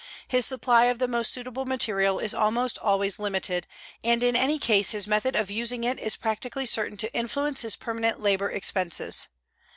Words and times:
His 0.27 0.47
supply 0.47 0.85
of 0.85 0.97
the 0.97 1.07
most 1.07 1.31
suitable 1.31 1.63
material 1.65 2.17
is 2.17 2.33
almost 2.33 2.79
always 2.79 3.19
limited 3.19 3.67
and 4.03 4.23
in 4.23 4.35
any 4.35 4.57
case 4.57 4.89
his 4.89 5.05
method 5.05 5.35
of 5.35 5.51
using 5.51 5.83
it 5.83 5.99
is 5.99 6.17
practically 6.17 6.65
certain 6.65 6.97
to 6.97 7.13
influence 7.13 7.61
his 7.61 7.75
permanent 7.75 8.19
labor 8.19 8.49
expenses. 8.49 9.27